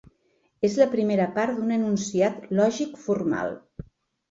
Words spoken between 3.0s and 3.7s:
formal.